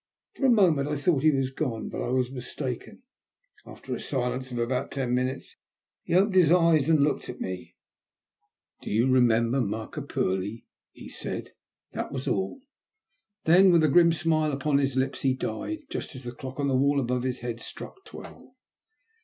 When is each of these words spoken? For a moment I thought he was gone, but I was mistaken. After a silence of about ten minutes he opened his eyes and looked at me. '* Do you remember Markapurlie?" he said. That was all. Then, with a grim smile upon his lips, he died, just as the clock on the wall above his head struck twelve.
For 0.33 0.47
a 0.47 0.49
moment 0.49 0.89
I 0.89 0.95
thought 0.95 1.21
he 1.21 1.29
was 1.29 1.51
gone, 1.51 1.87
but 1.89 2.01
I 2.01 2.07
was 2.09 2.31
mistaken. 2.31 3.03
After 3.67 3.93
a 3.93 3.99
silence 3.99 4.51
of 4.51 4.57
about 4.57 4.89
ten 4.89 5.13
minutes 5.13 5.55
he 6.01 6.15
opened 6.15 6.33
his 6.33 6.51
eyes 6.51 6.89
and 6.89 7.03
looked 7.03 7.29
at 7.29 7.39
me. 7.39 7.75
'* 8.27 8.81
Do 8.81 8.89
you 8.89 9.07
remember 9.07 9.61
Markapurlie?" 9.61 10.65
he 10.99 11.07
said. 11.07 11.51
That 11.91 12.11
was 12.11 12.27
all. 12.27 12.61
Then, 13.43 13.71
with 13.71 13.83
a 13.83 13.87
grim 13.89 14.11
smile 14.11 14.51
upon 14.51 14.79
his 14.79 14.95
lips, 14.95 15.21
he 15.21 15.35
died, 15.35 15.81
just 15.91 16.15
as 16.15 16.23
the 16.23 16.31
clock 16.31 16.59
on 16.59 16.67
the 16.67 16.75
wall 16.75 16.99
above 16.99 17.21
his 17.21 17.41
head 17.41 17.59
struck 17.59 18.03
twelve. 18.03 18.55